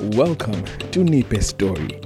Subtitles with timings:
[0.00, 2.00] Welcome to Nipe Story.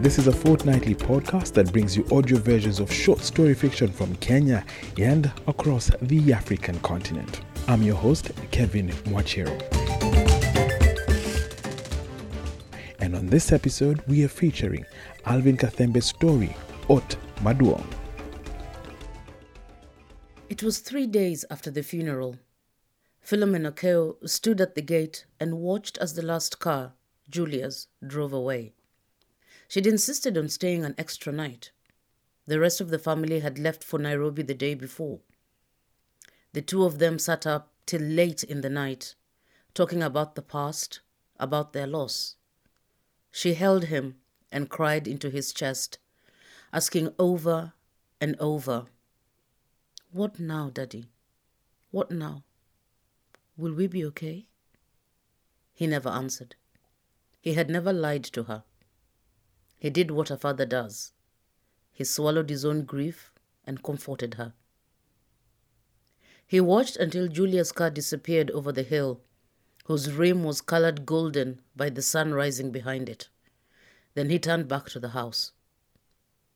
[0.00, 4.14] This is a fortnightly podcast that brings you audio versions of short story fiction from
[4.16, 4.64] Kenya
[4.96, 7.40] and across the African continent.
[7.66, 9.50] I'm your host, Kevin Mwachiro.
[13.00, 14.86] And on this episode, we are featuring
[15.26, 16.54] Alvin Kathembe's story,
[16.88, 17.84] Ot Maduong.
[20.48, 22.36] It was three days after the funeral.
[23.24, 26.92] Philomena Okeyo stood at the gate and watched as the last car,
[27.30, 28.72] Julia's, drove away.
[29.68, 31.70] She'd insisted on staying an extra night.
[32.46, 35.20] The rest of the family had left for Nairobi the day before.
[36.52, 39.14] The two of them sat up till late in the night,
[39.72, 41.00] talking about the past,
[41.38, 42.36] about their loss.
[43.30, 44.16] She held him
[44.50, 45.98] and cried into his chest,
[46.72, 47.72] asking over
[48.20, 48.86] and over,
[50.10, 51.06] What now, Daddy?
[51.90, 52.42] What now?
[53.56, 54.46] Will we be okay?
[55.72, 56.56] He never answered.
[57.40, 58.64] He had never lied to her.
[59.78, 61.12] He did what a father does.
[61.90, 63.32] He swallowed his own grief
[63.64, 64.54] and comforted her.
[66.46, 69.20] He watched until Julia's car disappeared over the hill,
[69.84, 73.28] whose rim was colored golden by the sun rising behind it.
[74.14, 75.52] Then he turned back to the house.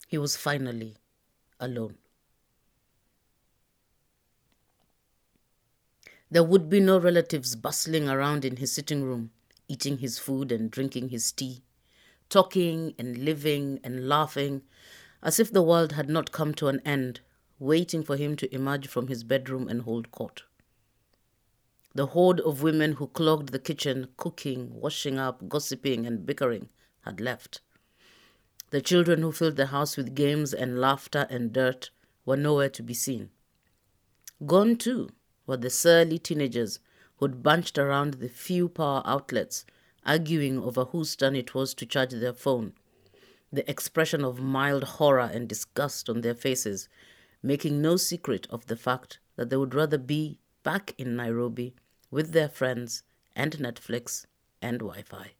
[0.07, 0.97] He was finally
[1.59, 1.97] alone.
[6.31, 9.31] There would be no relatives bustling around in his sitting room,
[9.69, 11.63] eating his food and drinking his tea,
[12.29, 14.63] talking and living and laughing
[15.23, 17.21] as if the world had not come to an end,
[17.59, 20.43] waiting for him to emerge from his bedroom and hold court.
[21.95, 26.69] The horde of women who clogged the kitchen, cooking, washing up, gossiping, and bickering,
[27.05, 27.61] had left.
[28.71, 31.91] The children who filled the house with games and laughter and dirt
[32.25, 33.31] were nowhere to be seen.
[34.45, 35.09] Gone, too,
[35.47, 36.79] were the surly teenagers
[37.19, 39.65] who'd bunched around the few power outlets,
[40.05, 42.73] arguing over whose turn it was to charge their phone,
[43.53, 46.89] the expression of mild horror and disgust on their faces,
[47.43, 51.75] making no secret of the fact that they would rather be back in Nairobi
[52.11, 53.03] with their friends
[53.35, 54.27] and Netflix
[54.61, 55.33] and Wi Fi.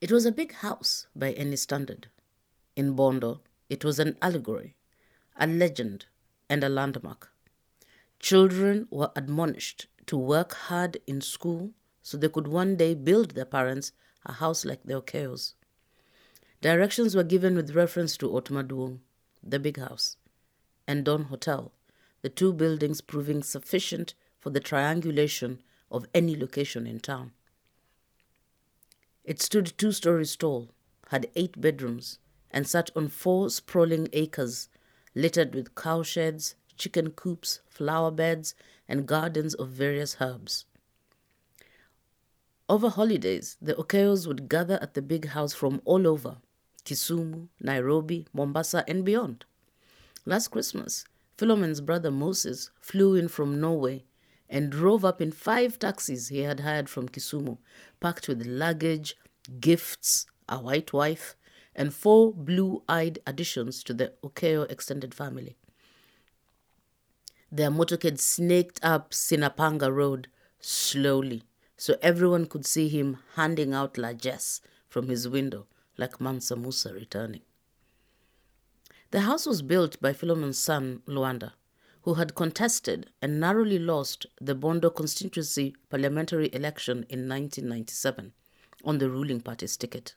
[0.00, 2.06] It was a big house by any standard.
[2.76, 4.76] In Bondo, it was an allegory,
[5.36, 6.06] a legend,
[6.48, 7.32] and a landmark.
[8.20, 13.44] Children were admonished to work hard in school so they could one day build their
[13.44, 13.92] parents
[14.26, 15.54] a house like their Okeyos.
[16.60, 18.98] Directions were given with reference to Ot Maduong,
[19.42, 20.16] the big house,
[20.86, 21.72] and Don Hotel,
[22.22, 27.32] the two buildings proving sufficient for the triangulation of any location in town.
[29.24, 30.70] It stood two stories tall,
[31.08, 32.18] had eight bedrooms,
[32.50, 34.68] and sat on four sprawling acres
[35.14, 38.54] littered with cowsheds, chicken coops, flower beds,
[38.88, 40.64] and gardens of various herbs.
[42.68, 46.36] Over holidays, the Okeyos would gather at the big house from all over
[46.84, 49.44] Kisumu, Nairobi, Mombasa, and beyond.
[50.24, 51.04] Last Christmas,
[51.36, 54.04] Philomen's brother Moses flew in from Norway
[54.50, 57.58] and drove up in five taxis he had hired from Kisumu,
[58.00, 59.16] packed with luggage,
[59.60, 61.36] gifts, a white wife,
[61.74, 65.56] and four blue eyed additions to the Okeyo extended family.
[67.50, 70.28] Their motorcade snaked up Sinapanga Road
[70.60, 71.44] slowly,
[71.76, 75.66] so everyone could see him handing out largesse from his window
[75.96, 77.40] like Mansa Musa returning.
[79.10, 81.52] The house was built by Philomen's son, Luanda,
[82.02, 88.32] who had contested and narrowly lost the Bondo constituency parliamentary election in 1997
[88.84, 90.14] on the ruling party's ticket.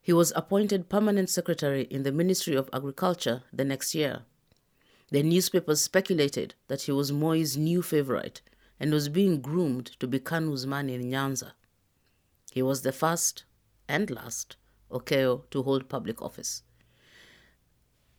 [0.00, 4.22] He was appointed permanent secretary in the Ministry of Agriculture the next year.
[5.10, 8.42] The newspapers speculated that he was Moi's new favorite
[8.78, 11.52] and was being groomed to be Kanu's man in Nyanza.
[12.52, 13.44] He was the first
[13.88, 14.56] and last
[14.90, 16.62] Okeyo to hold public office.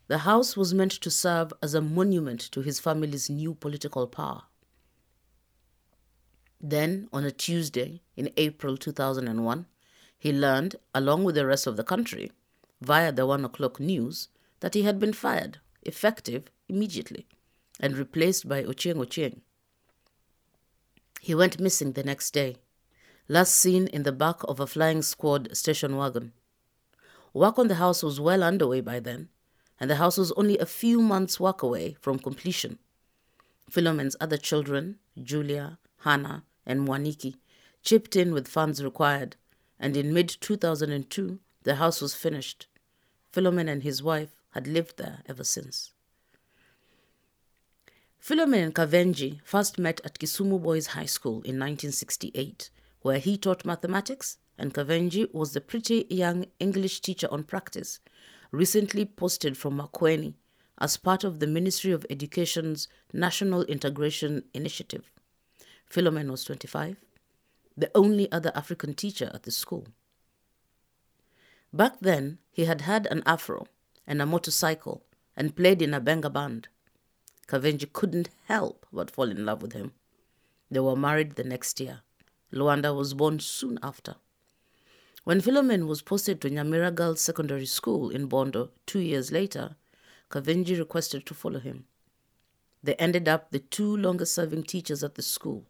[0.08, 4.44] The house was meant to serve as a monument to his family's new political power.
[6.60, 9.68] Then, on a Tuesday in April 2001,
[10.18, 12.32] he learned, along with the rest of the country,
[12.82, 17.28] via the one o'clock news, that he had been fired, effective immediately,
[17.80, 19.42] and replaced by Ochieng Ochieng.
[21.22, 22.58] He went missing the next day,
[23.28, 26.34] last seen in the back of a flying squad station wagon.
[27.34, 29.30] Work on the house was well underway by then,
[29.80, 32.80] and the house was only a few months' walk away from completion.
[33.70, 37.36] Philomen's other children, Julia, Hannah, and Mwaniki,
[37.84, 39.36] chipped in with funds required,
[39.80, 42.68] and in mid 2002, the house was finished.
[43.32, 45.92] Philomen and his wife had lived there ever since.
[48.22, 52.70] Philomen and Kavenji first met at Kisumu Boys High School in 1968,
[53.02, 58.00] where he taught mathematics and Kavenji was the pretty young English teacher on practice,
[58.52, 60.34] recently posted from Makueni
[60.80, 65.12] as part of the Ministry of Education's National Integration Initiative.
[65.90, 66.98] Philomen was 25,
[67.78, 69.88] the only other African teacher at the school.
[71.72, 73.68] Back then, he had had an afro
[74.10, 75.04] and a motorcycle
[75.38, 76.68] and played in a benga band.
[77.48, 79.94] Kavenji couldn't help but fall in love with him.
[80.70, 82.02] They were married the next year.
[82.52, 84.16] Luanda was born soon after.
[85.24, 89.76] When Philomen was posted to Nyamira Girls Secondary School in Bondo two years later,
[90.32, 91.86] Kavenji requested to follow him.
[92.82, 95.66] They ended up the two longest serving teachers at the school.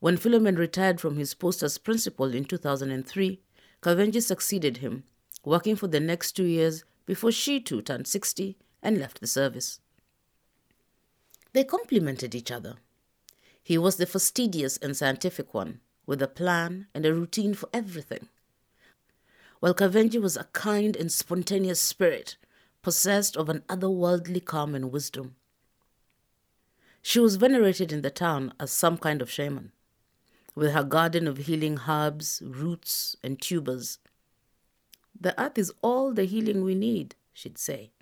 [0.00, 3.40] When Philomen retired from his post as principal in 2003,
[3.82, 5.04] Kavenji succeeded him,
[5.44, 9.80] working for the next two years before she too turned 60 and left the service.
[11.52, 12.76] They complemented each other.
[13.62, 18.28] He was the fastidious and scientific one, with a plan and a routine for everything.
[19.60, 22.36] While Kavenji was a kind and spontaneous spirit,
[22.82, 25.36] possessed of an otherworldly calm and wisdom.
[27.00, 29.72] She was venerated in the town as some kind of shaman,
[30.54, 33.98] with her garden of healing herbs, roots, and tubers.
[35.18, 37.92] The earth is all the healing we need, she'd say,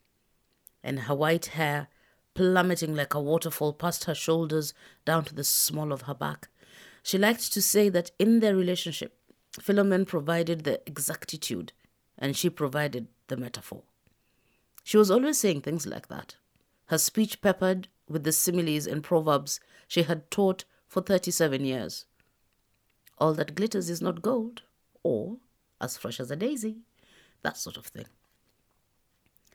[0.82, 1.88] and her white hair
[2.34, 4.74] plummeting like a waterfall past her shoulders
[5.04, 6.48] down to the small of her back.
[7.02, 9.16] She liked to say that in their relationship,
[9.60, 11.72] Philomen provided the exactitude
[12.18, 13.82] and she provided the metaphor.
[14.82, 16.36] She was always saying things like that,
[16.86, 22.06] her speech peppered with the similes and proverbs she had taught for 37 years.
[23.18, 24.62] All that glitters is not gold,
[25.02, 25.36] or
[25.80, 26.78] as fresh as a daisy,
[27.42, 28.06] that sort of thing.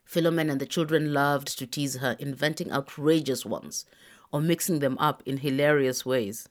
[0.07, 3.85] Philomen and the children loved to tease her, inventing outrageous ones
[4.31, 6.47] or mixing them up in hilarious ways.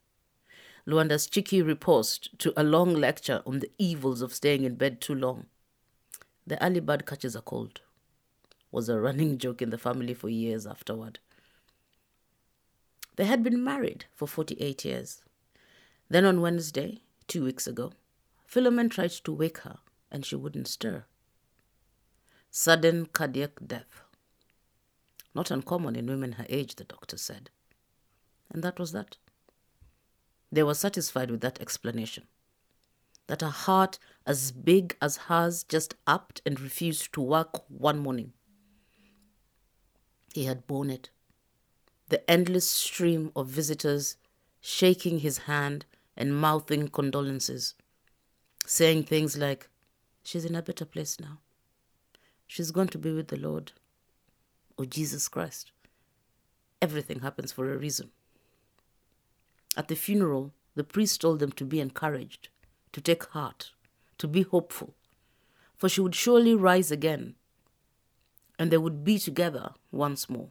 [0.87, 5.15] Luanda's cheeky riposte to a long lecture on the evils of staying in bed too
[5.15, 5.47] long.
[6.47, 7.81] The early bird catches a cold
[8.71, 11.19] was a running joke in the family for years afterward.
[13.17, 15.23] They had been married for 48 years.
[16.11, 17.93] Then on Wednesday, two weeks ago,
[18.47, 19.79] Philomen tried to wake her
[20.13, 21.05] and she wouldn't stir
[22.57, 24.01] sudden cardiac death.
[25.35, 27.51] Not uncommon in women her age, the doctor said.
[28.51, 29.19] And that was that.
[30.51, 32.25] They were satisfied with that explanation.
[33.27, 38.33] That a heart as big as hers just upped and refused to work one morning.
[40.33, 41.11] He had borne it.
[42.09, 44.17] The endless stream of visitors
[44.63, 45.85] shaking his hand
[46.17, 47.75] and mouthing condolences,
[48.65, 49.69] saying things like,
[50.23, 51.41] She's in a better place now.
[52.47, 53.73] She's going to be with the Lord
[54.77, 55.73] or Jesus Christ.
[56.81, 58.11] Everything happens for a reason.
[59.77, 62.49] At the funeral, the priest told them to be encouraged,
[62.93, 63.73] to take heart,
[64.19, 64.95] to be hopeful,
[65.77, 67.35] for she would surely rise again,
[68.59, 70.51] and they would be together once more.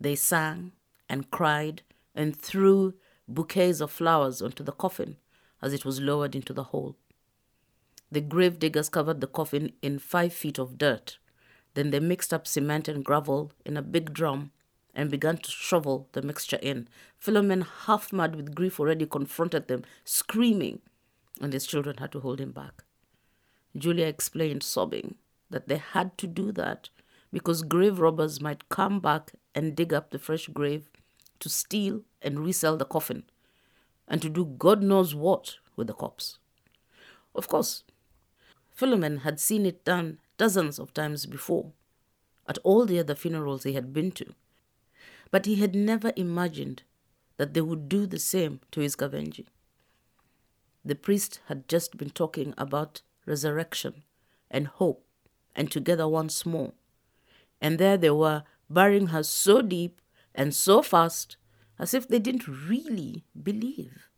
[0.00, 0.72] They sang
[1.08, 1.82] and cried
[2.14, 2.94] and threw
[3.28, 5.16] bouquets of flowers onto the coffin
[5.60, 6.96] as it was lowered into the hole.
[8.12, 11.16] The grave diggers covered the coffin in five feet of dirt.
[11.72, 14.50] Then they mixed up cement and gravel in a big drum
[14.94, 16.88] and began to shovel the mixture in.
[17.18, 20.82] Philomen, half mad with grief, already confronted them, screaming,
[21.40, 22.84] and his children had to hold him back.
[23.74, 25.14] Julia explained, sobbing,
[25.48, 26.90] that they had to do that
[27.32, 30.90] because grave robbers might come back and dig up the fresh grave
[31.40, 33.22] to steal and resell the coffin
[34.06, 36.38] and to do God knows what with the corpse.
[37.34, 37.84] Of course,
[38.76, 41.72] Philomen had seen it done dozens of times before,
[42.48, 44.34] at all the other funerals he had been to,
[45.30, 46.82] but he had never imagined
[47.36, 49.46] that they would do the same to his Kavenji.
[50.84, 54.02] The priest had just been talking about resurrection
[54.50, 55.04] and hope
[55.54, 56.72] and together once more,
[57.60, 60.00] and there they were burying her so deep
[60.34, 61.36] and so fast
[61.78, 64.08] as if they didn't really believe.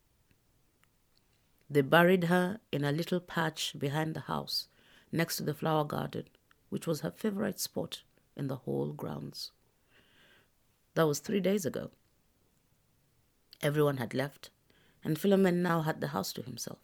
[1.75, 4.69] They buried her in a little patch behind the house,
[5.11, 6.29] next to the flower garden,
[6.69, 8.05] which was her favorite spot
[8.37, 9.51] in the whole grounds.
[10.95, 11.91] That was three days ago.
[13.61, 14.51] Everyone had left,
[15.03, 16.79] and Philomen now had the house to himself.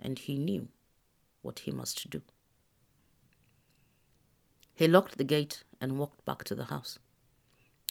[0.00, 0.66] And he knew
[1.40, 2.22] what he must do.
[4.74, 6.98] He locked the gate and walked back to the house.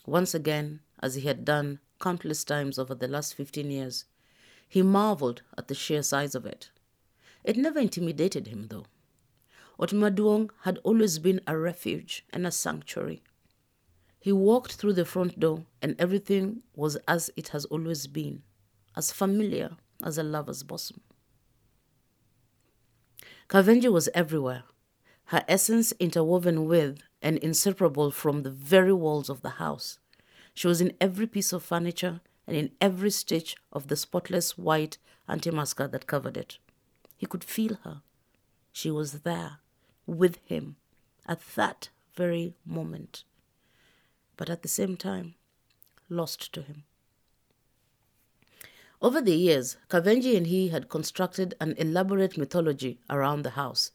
[0.04, 4.04] Once again, as he had done countless times over the last 15 years,
[4.70, 6.70] he marveled at the sheer size of it.
[7.42, 8.86] It never intimidated him, though.
[9.80, 13.20] Otmaduong had always been a refuge and a sanctuary.
[14.20, 18.42] He walked through the front door, and everything was as it has always been,
[18.96, 21.00] as familiar as a lover's bosom.
[23.48, 24.62] Kavenji was everywhere,
[25.24, 29.98] her essence interwoven with and inseparable from the very walls of the house.
[30.54, 34.98] She was in every piece of furniture and in every stitch of the spotless white
[35.28, 36.58] antimacassar that covered it.
[37.16, 38.02] He could feel her.
[38.72, 39.58] She was there,
[40.06, 40.76] with him,
[41.26, 43.24] at that very moment
[44.40, 45.34] but at the same time,
[46.08, 46.84] lost to him.
[49.02, 53.92] Over the years, Kavenji and he had constructed an elaborate mythology around the house,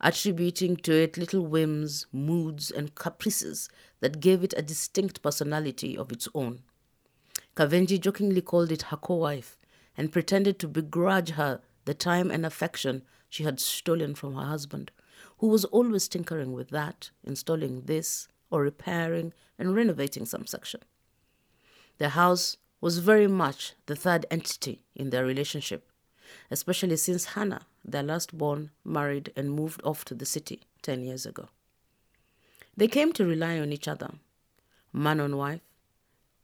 [0.00, 6.12] attributing to it little whims, moods, and caprices that gave it a distinct personality of
[6.12, 6.60] its own.
[7.58, 9.58] Kavenji jokingly called it her co wife
[9.96, 14.92] and pretended to begrudge her the time and affection she had stolen from her husband,
[15.38, 20.82] who was always tinkering with that, installing this, or repairing and renovating some section.
[21.98, 25.90] The house was very much the third entity in their relationship,
[26.52, 31.26] especially since Hannah, their last born, married and moved off to the city 10 years
[31.26, 31.48] ago.
[32.76, 34.12] They came to rely on each other,
[34.92, 35.62] man on wife,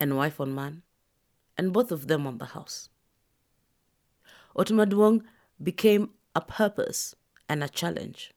[0.00, 0.82] and wife on man,
[1.56, 2.88] and both of them on the house.
[4.56, 5.22] Otumaduong
[5.62, 7.14] became a purpose
[7.48, 8.32] and a challenge.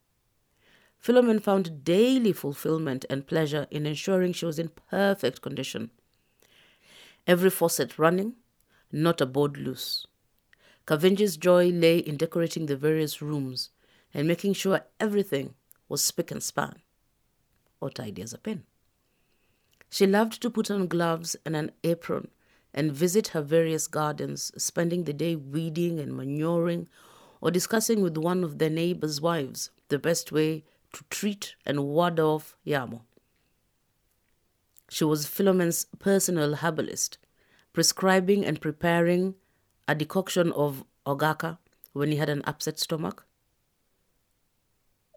[1.03, 5.91] Philomen found daily fulfillment and pleasure in ensuring she was in perfect condition.
[7.25, 8.33] Every faucet running,
[8.91, 10.07] not a board loose.
[10.85, 13.69] Kavenji's joy lay in decorating the various rooms
[14.13, 15.53] and making sure everything
[15.89, 16.77] was spick and span,
[17.79, 18.63] or tidy as a pin.
[19.89, 22.29] She loved to put on gloves and an apron
[22.77, 26.87] and visit her various gardens, spending the day weeding and manuring
[27.41, 32.19] or discussing with one of their neighbors' wives the best way to treat and ward
[32.19, 33.01] off Yamo.
[34.89, 37.17] She was Philomen's personal herbalist,
[37.73, 39.33] prescribing and preparing
[39.87, 41.57] a decoction of ogaka
[41.93, 43.25] when he had an upset stomach,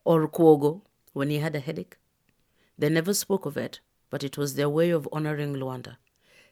[0.06, 0.80] or kuogo
[1.12, 1.98] when he had a headache.
[2.78, 5.98] They never spoke of it, but it was their way of honoring Luanda,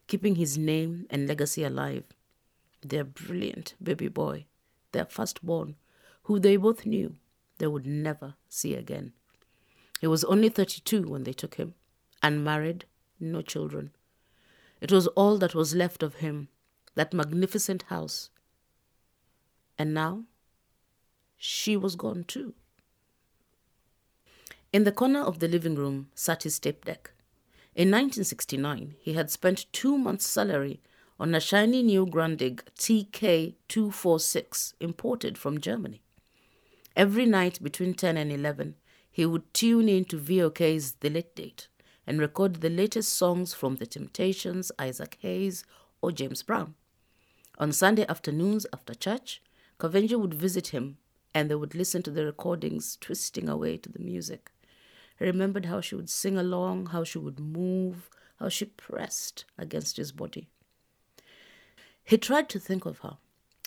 [0.09, 2.05] keeping his name and legacy alive.
[2.83, 4.47] Their brilliant baby boy,
[4.93, 5.77] their firstborn,
[6.25, 7.15] who they both knew
[7.59, 9.12] they would never see again.
[10.00, 11.75] He was only 32 when they took him,
[12.23, 12.85] unmarried,
[13.21, 13.91] no children.
[14.81, 16.49] It was all that was left of him,
[16.95, 18.31] that magnificent house.
[19.77, 20.25] And now,
[21.37, 22.55] she was gone too.
[24.73, 27.11] In the corner of the living room sat his tape deck.
[27.79, 30.81] In 1969, he had spent two months' salary
[31.21, 36.03] on a shiny new Grundig TK246 imported from Germany.
[36.97, 38.75] Every night between 10 and 11,
[39.09, 41.69] he would tune in to VOK's The Late Date
[42.05, 45.65] and record the latest songs from The Temptations, Isaac Hayes,
[46.03, 46.75] or James Brown.
[47.61, 49.41] On Sunday afternoons after church,
[49.79, 50.99] Kavenji would visit him
[51.33, 54.51] and they would listen to the recordings, twisting away to the music.
[55.19, 58.09] He remembered how she would sing along, how she would move,
[58.39, 60.49] how she pressed against his body.
[62.05, 63.19] He tried to think of her,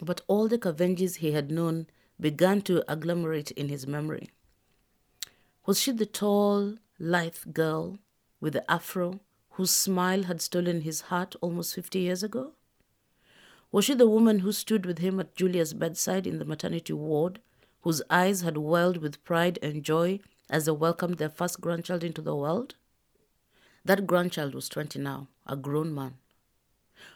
[0.01, 1.88] but all the Kavenjis he had known
[2.20, 4.29] began to agglomerate in his memory.
[5.65, 8.00] Was she the tall, lithe girl
[8.39, 9.20] with the afro
[9.51, 12.53] whose smile had stolen his heart almost 50 years ago?
[13.72, 17.39] Was she the woman who stood with him at Julia's bedside in the maternity ward,
[17.81, 20.20] whose eyes had welled with pride and joy
[20.51, 22.75] as they welcomed their first grandchild into the world?
[23.84, 26.15] That grandchild was 20 now, a grown man.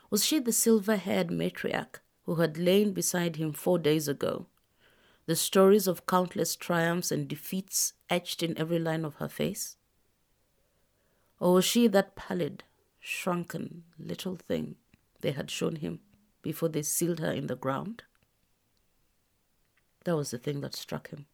[0.09, 4.47] Was she the silver haired matriarch who had lain beside him four days ago,
[5.27, 9.75] the stories of countless triumphs and defeats etched in every line of her face?
[11.39, 12.63] Or was she that pallid,
[12.99, 14.75] shrunken little thing
[15.21, 15.99] they had shown him
[16.41, 18.03] before they sealed her in the ground?
[20.05, 21.25] That was the thing that struck him,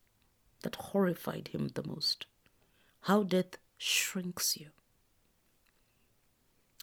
[0.63, 2.25] that horrified him the most.
[3.01, 4.67] How death shrinks you.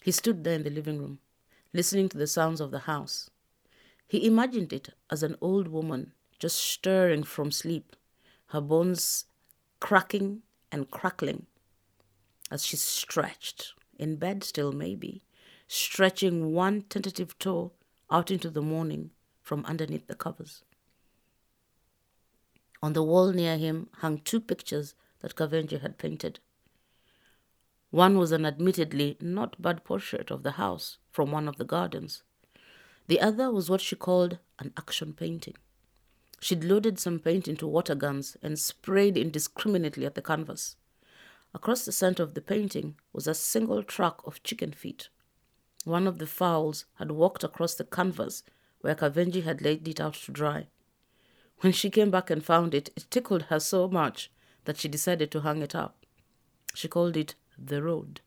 [0.03, 1.19] He stood there in the living room,
[1.73, 3.31] listening to the sounds of the house.
[4.07, 7.97] He imagined it as an old woman just stirring from sleep,
[8.49, 9.27] her bones
[9.81, 10.43] cracking
[10.73, 11.47] and crackling
[12.51, 15.23] as she stretched, in bed still maybe,
[15.67, 17.73] stretching one tentative toe
[18.11, 19.11] out into the morning
[19.43, 20.63] from underneath the covers.
[22.83, 26.39] On the wall near him hung two pictures that Kavenji had painted.
[27.91, 32.23] One was an admittedly not bad portrait of the house from one of the gardens.
[33.07, 35.55] The other was what she called an action painting.
[36.41, 40.77] She'd loaded some paint into water guns and sprayed indiscriminately at the canvas.
[41.55, 45.09] Across the center of the painting was a single track of chicken feet.
[45.85, 48.43] One of the fowls had walked across the canvas
[48.83, 50.69] where Kavenji had laid it out to dry.
[51.61, 54.31] When she came back and found it, it tickled her so much
[54.65, 56.05] that she decided to hang it up.
[56.75, 58.21] She called it The Road,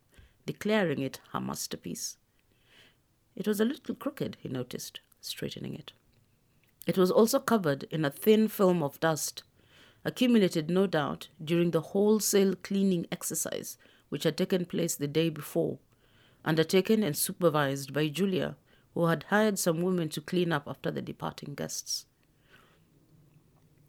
[0.45, 2.17] declaring it her masterpiece.
[3.35, 5.93] It was a little crooked, he noticed, straightening it.
[6.85, 9.43] It was also covered in a thin film of dust,
[10.03, 13.77] accumulated no doubt during the wholesale cleaning exercise
[14.09, 15.77] which had taken place the day before,
[16.43, 18.57] undertaken and supervised by Julia,
[18.93, 22.07] who had hired some women to clean up after the departing guests.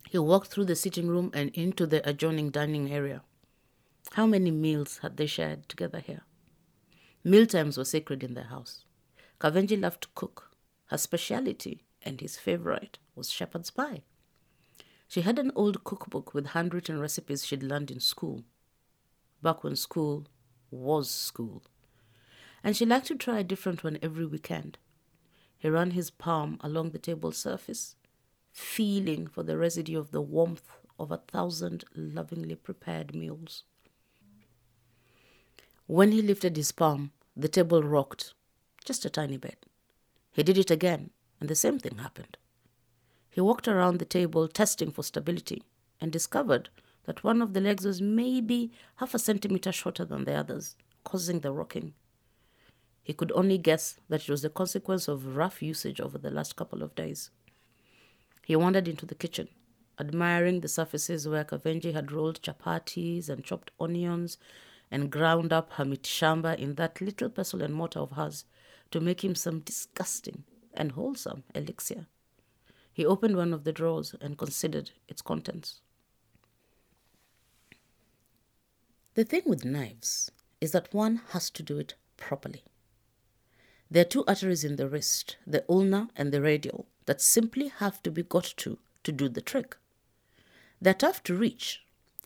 [0.08, 3.22] He walked through the sitting room and into the adjoining dining area.
[4.12, 6.22] How many meals had they shared together here?
[7.24, 8.84] Mealtimes were sacred in their house.
[9.40, 10.50] Kavenji loved to cook.
[10.86, 14.02] Her speciality and his favorite was shepherd's pie.
[15.08, 18.44] She had an old cookbook with handwritten recipes she'd learned in school,
[19.42, 20.26] back when school
[20.70, 21.62] was school.
[22.64, 24.78] And she liked to try a different one every weekend.
[25.58, 27.94] He ran his palm along the table surface,
[28.52, 33.64] feeling for the residue of the warmth of a thousand lovingly prepared meals.
[35.86, 38.34] When he lifted his palm, the table rocked,
[38.84, 39.66] just a tiny bit.
[40.32, 42.36] He did it again, and the same thing happened.
[43.30, 45.62] He walked around the table testing for stability
[46.00, 46.68] and discovered
[47.04, 51.40] that one of the legs was maybe half a centimeter shorter than the others, causing
[51.40, 51.94] the rocking.
[53.02, 56.54] He could only guess that it was the consequence of rough usage over the last
[56.54, 57.30] couple of days.
[58.44, 59.48] He wandered into the kitchen,
[59.98, 64.36] admiring the surfaces where Kavenji had rolled chapatis and chopped onions
[64.90, 68.44] and ground up her mitishamba in that little pestle and mortar of hers
[68.90, 70.44] to make him some disgusting
[70.74, 72.06] and wholesome elixir.
[72.92, 75.80] He opened one of the drawers and considered its contents.
[79.14, 80.30] The thing with knives
[80.60, 82.64] is that one has to do it properly.
[83.90, 88.02] There are two arteries in the wrist, the ulnar and the radial, that simply have
[88.02, 89.76] to be got to to do the trick.
[90.80, 91.82] They're tough to reach,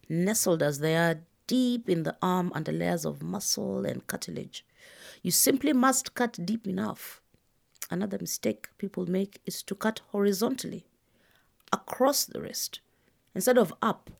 [0.09, 4.64] nestled as they are deep in the arm under layers of muscle and cartilage.
[5.22, 7.22] You simply must cut deep enough
[7.90, 10.87] Another mistake people make is to cut horizontally
[11.72, 12.81] across the wrist
[13.35, 14.11] instead of up,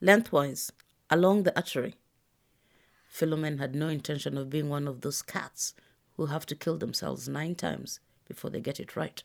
[0.00, 0.72] lengthwise,
[1.10, 1.94] along the artery.
[3.12, 5.74] Philomen had no intention of being one of those cats
[6.16, 9.22] who have to kill themselves nine times before they get it right.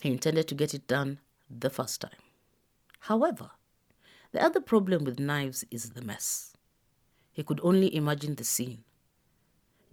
[0.00, 2.22] He intended to get it done the first time.
[3.00, 3.50] However,
[4.32, 6.54] the other problem with knives is the mess.
[7.32, 8.84] He could only imagine the scene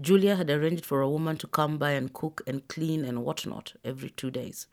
[0.01, 3.73] Julia had arranged for a woman to come by and cook and clean and whatnot
[3.85, 4.67] every two days.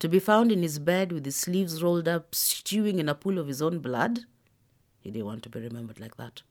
[0.00, 3.38] To be found in his bed with his sleeves rolled up, stewing in a pool
[3.38, 4.20] of his own blood?
[5.00, 6.42] He didn't want to be remembered like that.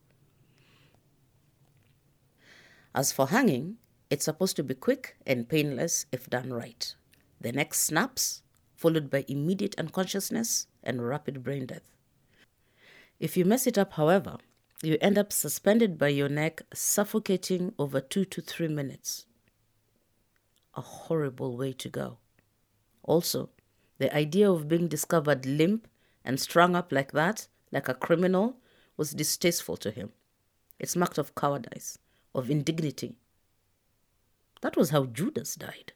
[2.93, 3.77] As for hanging,
[4.09, 6.95] it's supposed to be quick and painless if done right.
[7.45, 8.41] The neck snaps,
[8.73, 11.93] followed by immediate unconsciousness and rapid brain death.
[13.19, 14.37] If you mess it up, however,
[14.81, 19.27] you end up suspended by your neck, suffocating over two to three minutes.
[20.73, 22.17] A horrible way to go.
[23.03, 23.51] Also,
[23.99, 25.87] the idea of being discovered limp
[26.23, 28.57] and strung up like that, like a criminal,
[28.97, 30.13] was distasteful to him.
[30.79, 31.99] It smacked of cowardice,
[32.33, 33.17] of indignity.
[34.61, 35.93] That was how Judas died.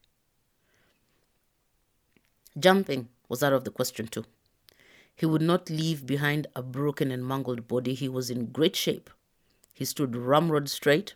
[2.59, 4.25] Jumping was out of the question, too.
[5.15, 7.93] He would not leave behind a broken and mangled body.
[7.93, 9.09] He was in great shape.
[9.73, 11.13] He stood ramrod straight,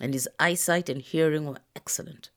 [0.00, 2.30] and his eyesight and hearing were excellent.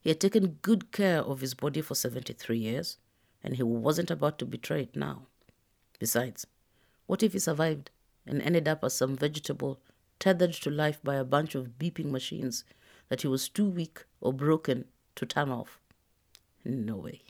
[0.00, 2.96] He had taken good care of his body for 73 years,
[3.42, 5.26] and he wasn't about to betray it now.
[5.98, 6.46] Besides,
[7.06, 7.90] what if he survived
[8.26, 9.80] and ended up as some vegetable
[10.18, 12.64] tethered to life by a bunch of beeping machines
[13.08, 14.84] that he was too weak or broken
[15.16, 15.80] to turn off?
[16.64, 17.22] No way.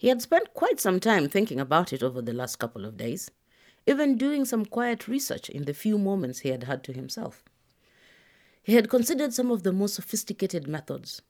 [0.00, 3.30] He had spent quite some time thinking about it over the last couple of days,
[3.86, 7.44] even doing some quiet research in the few moments he had had to himself.
[8.62, 11.20] He had considered some of the most sophisticated methods,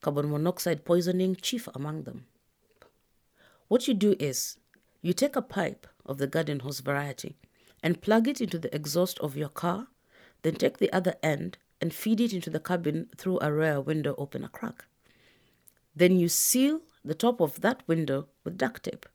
[0.00, 2.24] carbon monoxide poisoning chief among them.
[3.68, 4.56] What you do is,
[5.02, 7.36] you take a pipe of the garden hose variety
[7.82, 9.88] and plug it into the exhaust of your car,
[10.40, 14.14] then take the other end and feed it into the cabin through a rear window
[14.16, 14.86] open a crack.
[15.94, 19.06] Then you seal the top of that window with duct tape.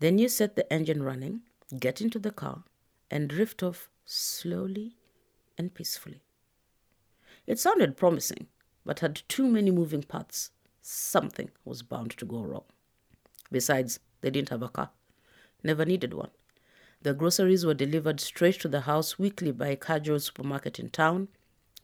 [0.00, 1.42] Then you set the engine running,
[1.78, 2.64] get into the car,
[3.10, 4.96] and drift off slowly
[5.58, 6.22] and peacefully.
[7.46, 8.46] It sounded promising,
[8.84, 10.50] but had too many moving parts.
[10.80, 12.64] Something was bound to go wrong.
[13.50, 14.90] Besides, they didn't have a car,
[15.62, 16.30] never needed one.
[17.02, 21.28] The groceries were delivered straight to the house weekly by a casual supermarket in town,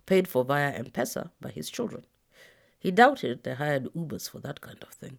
[0.07, 2.05] paid for via M-Pesa by his children.
[2.79, 5.19] He doubted they hired Ubers for that kind of thing.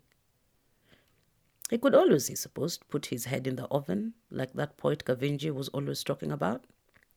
[1.70, 5.54] He could always, he supposed, put his head in the oven, like that poet Kavenji
[5.54, 6.66] was always talking about.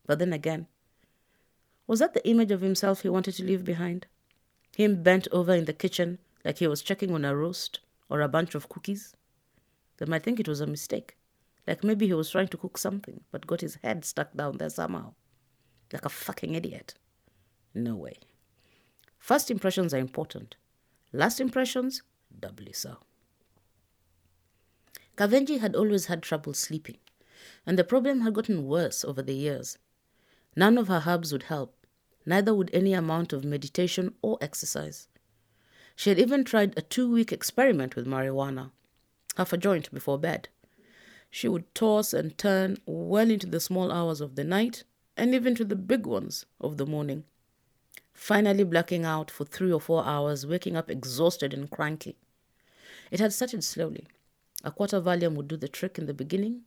[0.05, 0.67] But then again,
[1.87, 4.07] was that the image of himself he wanted to leave behind?
[4.77, 8.29] Him bent over in the kitchen like he was checking on a roast or a
[8.29, 9.15] bunch of cookies?
[9.97, 11.17] They might think it was a mistake.
[11.67, 14.71] Like maybe he was trying to cook something, but got his head stuck down there
[14.71, 15.15] somehow.
[15.93, 16.95] Like a fucking idiot.
[17.75, 18.17] No way.
[19.23, 20.57] First impressions are important.
[21.13, 22.03] Last impressions,
[22.41, 22.97] doubly so.
[25.17, 26.97] Kavenji had always had trouble sleeping,
[27.65, 29.79] and the problem had gotten worse over the years.
[30.57, 31.87] None of her herbs would help,
[32.27, 35.07] neither would any amount of meditation or exercise.
[35.95, 38.73] She had even tried a two week experiment with marijuana,
[39.37, 40.49] half a joint before bed.
[41.31, 44.83] She would toss and turn well into the small hours of the night
[45.17, 47.23] and even to the big ones of the morning,
[48.13, 52.17] finally blacking out for three or four hours, waking up exhausted and cranky.
[53.11, 54.07] It had started slowly.
[54.65, 56.63] A quarter Valium would do the trick in the beginning,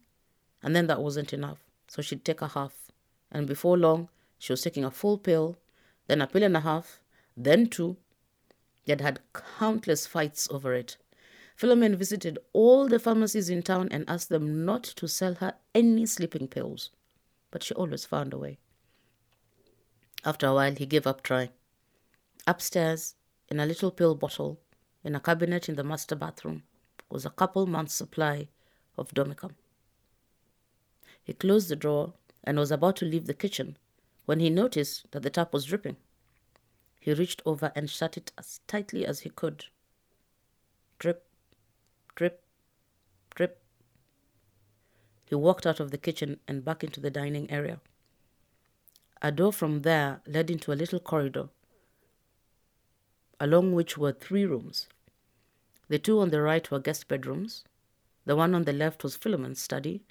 [0.62, 2.92] and then that wasn't enough, so she'd take a half.
[3.32, 5.58] And before long, she was taking a full pill,
[6.08, 7.00] then a pill and a half,
[7.38, 7.98] then two.
[8.86, 10.98] They'd had countless fights over it.
[11.60, 16.06] Philomen visited all the pharmacies in town and asked them not to sell her any
[16.06, 16.90] sleeping pills,
[17.50, 18.58] but she always found a way.
[20.26, 21.52] After a while, he gave up trying.
[22.48, 23.16] Upstairs,
[23.48, 24.60] in a little pill bottle,
[25.04, 26.64] in a cabinet in the master bathroom,
[27.10, 28.48] was a couple months' supply
[28.98, 29.56] of Dormicum.
[31.24, 33.78] He closed the drawer and was about to leave the kitchen
[34.26, 35.98] when he noticed that the tap was dripping.
[37.00, 39.66] He reached over and shut it as tightly as he could.
[40.98, 41.24] Drip,
[42.16, 42.44] drip,
[43.36, 43.62] drip.
[45.26, 47.80] He walked out of the kitchen and back into the dining area.
[49.26, 51.50] A door from there led into a little corridor,
[53.40, 54.88] along which were three rooms.
[55.88, 57.64] The two on the right were guest bedrooms.
[58.26, 60.04] The one on the left was Philomen's study,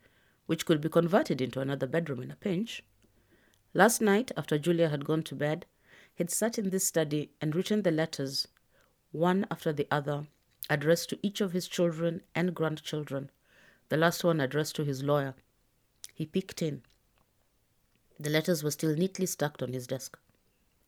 [0.46, 2.82] which could be converted into another bedroom in a pinch.
[3.72, 5.66] Last night, after Julia had gone to bed,
[6.16, 8.48] he'd sat in this study and written the letters,
[9.12, 10.26] one after the other,
[10.68, 13.30] addressed to each of his children and grandchildren,
[13.90, 15.36] the last one addressed to his lawyer.
[16.12, 16.82] He peeked in.
[18.18, 20.18] The letters were still neatly stacked on his desk.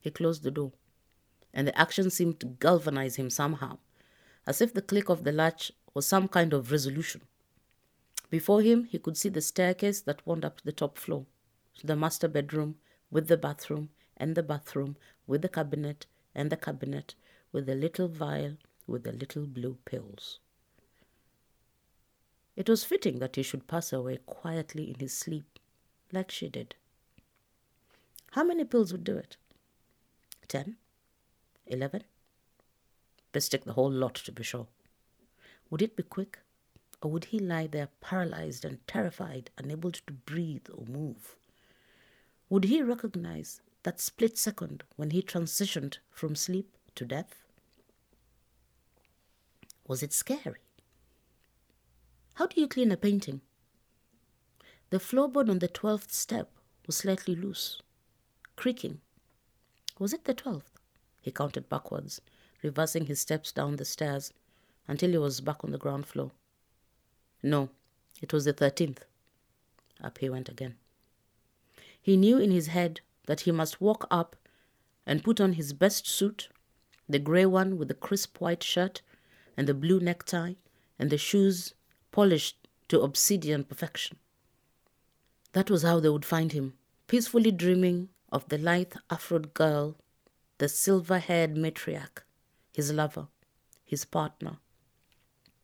[0.01, 0.73] He closed the door,
[1.53, 3.79] and the action seemed to galvanize him somehow
[4.47, 7.23] as if the click of the latch was some kind of resolution.
[8.31, 11.27] Before him, he could see the staircase that wound up to the top floor,
[11.79, 12.77] to the master bedroom,
[13.11, 17.15] with the bathroom, and the bathroom, with the cabinet, and the cabinet,
[17.53, 20.39] with the little vial with the little blue pills.
[22.55, 25.59] It was fitting that he should pass away quietly in his sleep,
[26.13, 26.77] like she did.
[28.33, 29.37] How many pills would do it?
[30.49, 30.77] Ten?
[31.67, 32.05] Eleven?
[33.33, 34.67] Best take the whole lot to be sure.
[35.71, 36.39] Would it be quick,
[37.03, 41.37] or would he lie there paralyzed and terrified, unable to breathe or move?
[42.49, 47.43] Would he recognize that split second when he transitioned from sleep to death?
[49.89, 50.61] Was it scary?
[52.35, 53.41] How do you clean a painting?
[54.91, 56.51] The floorboard on the twelfth step
[56.87, 57.81] was slightly loose,
[58.57, 59.01] creaking.
[59.99, 60.79] Was it the twelfth?
[61.21, 62.21] He counted backwards
[62.63, 64.33] reversing his steps down the stairs
[64.89, 66.33] until he was back on the ground floor.
[67.43, 67.71] No,
[68.21, 68.99] it was the 13th.
[70.03, 70.77] Up he went again.
[72.01, 74.37] He knew in his head that he must walk up
[75.07, 76.49] and put on his best suit,
[77.09, 79.03] the grey one with the crisp white shirt
[79.57, 80.55] and the blue necktie
[80.99, 81.75] and the shoes
[82.11, 84.17] polished to obsidian perfection.
[85.53, 86.75] That was how they would find him,
[87.07, 89.97] peacefully dreaming of the lithe afroed girl,
[90.59, 92.25] the silver haired matriarch,
[92.73, 93.29] his lover,
[93.85, 94.59] his partner,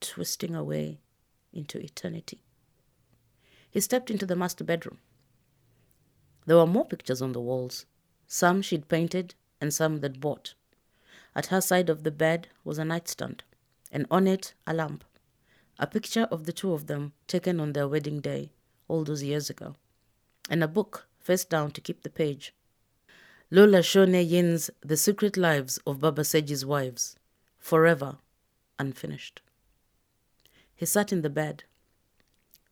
[0.00, 1.00] twisting away
[1.52, 2.40] into eternity.
[3.70, 4.98] He stepped into the master bedroom.
[6.46, 7.86] There were more pictures on the walls,
[8.26, 10.54] some she'd painted and some they'd bought.
[11.34, 13.44] At her side of the bed was a nightstand,
[13.90, 15.04] and on it a lamp,
[15.78, 18.50] a picture of the two of them taken on their wedding day
[18.88, 19.76] all those years ago,
[20.50, 22.54] and a book face down to keep the page.
[23.50, 27.16] Lola Shoneyin's The Secret Lives of Baba Segi's Wives,
[27.58, 28.16] forever
[28.78, 29.42] unfinished.
[30.74, 31.64] He sat in the bed.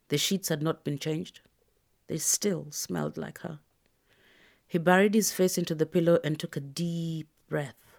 [0.09, 1.41] The sheets had not been changed.
[2.09, 3.61] They still smelled like her.
[4.67, 7.99] He buried his face into the pillow and took a deep breath.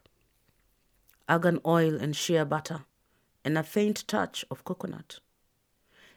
[1.29, 2.81] Argan oil and shea butter,
[3.45, 5.19] and a faint touch of coconut.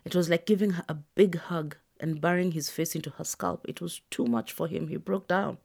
[0.04, 3.64] It was like giving her a big hug and burying his face into her scalp.
[3.68, 4.88] It was too much for him.
[4.88, 5.58] He broke down.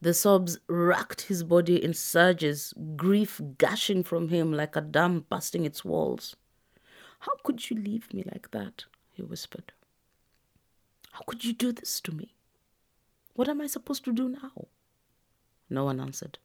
[0.00, 5.64] The sobs racked his body in surges, grief gushing from him like a dam busting
[5.64, 6.36] its walls.
[7.20, 8.84] How could you leave me like that?
[9.12, 9.72] he whispered.
[11.12, 12.34] How could you do this to me?
[13.34, 14.68] What am I supposed to do now?
[15.70, 16.38] No one answered.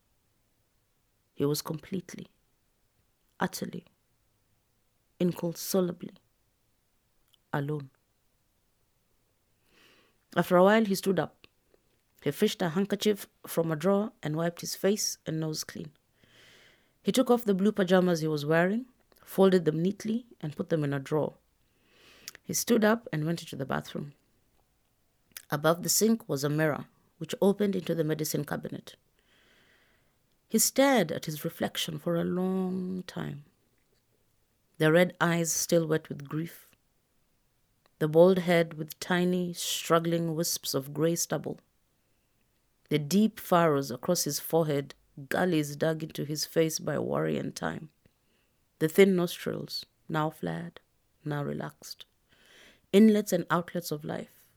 [1.34, 2.28] He was completely,
[3.40, 3.86] utterly,
[5.20, 6.14] inconsolably
[7.54, 7.90] alone.
[10.36, 11.48] After a while, he stood up.
[12.22, 15.92] He fished a handkerchief from a drawer and wiped his face and nose clean.
[17.02, 18.86] He took off the blue pajamas he was wearing,
[19.26, 21.34] folded them neatly, and put them in a drawer.
[22.44, 24.14] He stood up and went into the bathroom.
[25.50, 26.86] Above the sink was a mirror,
[27.18, 28.96] which opened into the medicine cabinet.
[30.48, 33.46] He stared at his reflection for a long time,
[34.78, 36.68] the red eyes still wet with grief,
[38.02, 41.60] the bald head with tiny, struggling wisps of grey stubble,
[42.90, 44.96] the deep furrows across his forehead,
[45.30, 47.90] gullies dug into his face by worry and time,
[48.80, 50.80] the thin nostrils, now flared,
[51.24, 52.06] now relaxed,
[52.92, 54.48] inlets and outlets of life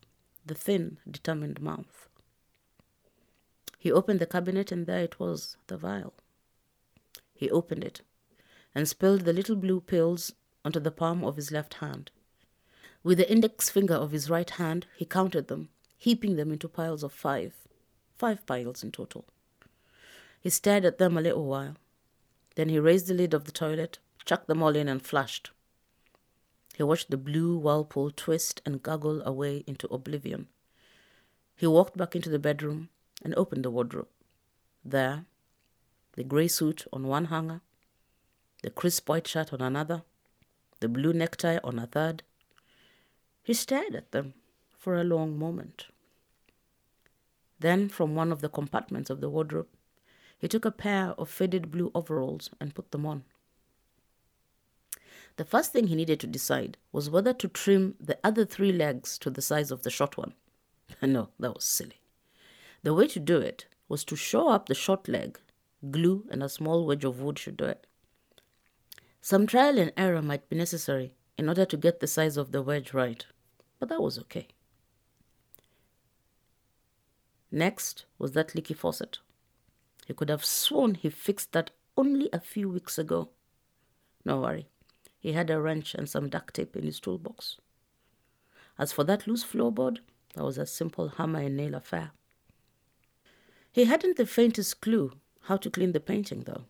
[0.46, 2.08] the thin, determined mouth.
[3.78, 6.14] He opened the cabinet, and there it was, the vial.
[7.34, 8.00] He opened it
[8.74, 10.32] and spilled the little blue pills
[10.64, 12.10] onto the palm of his left hand.
[13.04, 17.02] With the index finger of his right hand, he counted them, heaping them into piles
[17.02, 17.52] of five.
[18.16, 19.26] Five piles in total.
[20.40, 21.76] He stared at them a little while.
[22.54, 25.50] Then he raised the lid of the toilet, chucked them all in, and flushed.
[26.74, 30.48] He watched the blue whirlpool twist and gurgle away into oblivion.
[31.56, 32.88] He walked back into the bedroom
[33.22, 34.08] and opened the wardrobe.
[34.82, 35.26] There,
[36.14, 37.60] the grey suit on one hanger,
[38.62, 40.04] the crisp white shirt on another,
[40.80, 42.22] the blue necktie on a third.
[43.44, 44.32] He stared at them
[44.78, 45.86] for a long moment.
[47.60, 49.68] Then, from one of the compartments of the wardrobe,
[50.38, 53.24] he took a pair of faded blue overalls and put them on.
[55.36, 59.18] The first thing he needed to decide was whether to trim the other three legs
[59.18, 60.32] to the size of the short one.
[61.02, 62.00] no, that was silly.
[62.82, 65.38] The way to do it was to show up the short leg,
[65.90, 67.86] glue, and a small wedge of wood should do it.
[69.20, 72.62] Some trial and error might be necessary in order to get the size of the
[72.62, 73.26] wedge right,
[73.84, 74.48] but that was okay.
[77.52, 79.18] Next was that leaky faucet.
[80.06, 83.28] He could have sworn he fixed that only a few weeks ago.
[84.24, 84.68] No worry,
[85.20, 87.58] he had a wrench and some duct tape in his toolbox.
[88.78, 89.98] As for that loose floorboard,
[90.34, 92.12] that was a simple hammer and nail affair.
[93.70, 96.64] He hadn't the faintest clue how to clean the painting, though.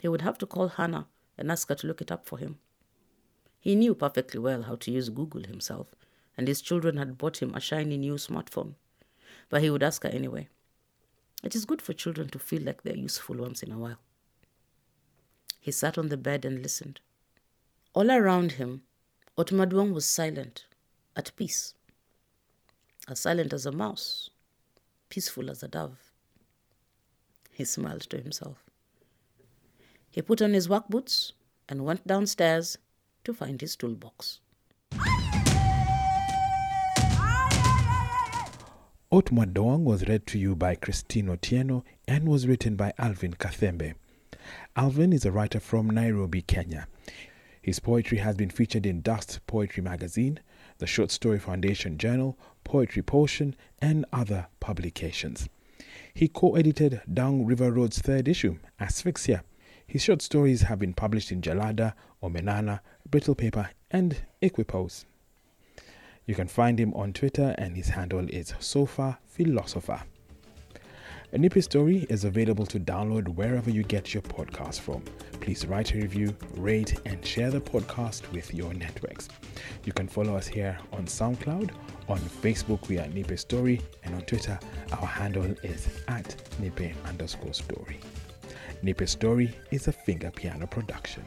[0.00, 2.58] He would have to call Hannah and ask her to look it up for him.
[3.60, 5.94] He knew perfectly well how to use Google himself,
[6.38, 8.74] and his children had bought him a shiny new smartphone.
[9.48, 10.48] But he would ask her anyway.
[11.42, 13.98] It is good for children to feel like they're useful once in a while.
[15.60, 17.00] He sat on the bed and listened.
[17.92, 18.82] All around him,
[19.36, 20.64] Otmaduong was silent,
[21.16, 21.74] at peace,
[23.08, 24.30] as silent as a mouse,
[25.08, 26.12] peaceful as a dove.
[27.52, 28.64] He smiled to himself.
[30.08, 31.32] He put on his work boots
[31.68, 32.78] and went downstairs
[33.24, 34.40] to find his toolbox.
[39.10, 43.94] Otmaduong was read to you by Christine Otieno and was written by Alvin Kathembe.
[44.76, 46.86] Alvin is a writer from Nairobi, Kenya.
[47.62, 50.40] His poetry has been featured in Dust Poetry Magazine,
[50.76, 55.48] the Short Story Foundation Journal, Poetry Potion, and other publications.
[56.12, 59.42] He co edited Down River Road's third issue, Asphyxia.
[59.86, 65.06] His short stories have been published in Jalada, Omenana, Brittle Paper, and Equipose.
[66.28, 70.02] You can find him on Twitter, and his handle is Sofa Philosopher.
[71.32, 75.02] A Nipe Story is available to download wherever you get your podcast from.
[75.40, 79.30] Please write a review, rate, and share the podcast with your networks.
[79.86, 81.70] You can follow us here on SoundCloud.
[82.10, 84.60] On Facebook, we are Nipe Story, and on Twitter,
[84.92, 88.00] our handle is at Nipe underscore story.
[88.82, 91.24] Nipe Story is a finger piano production.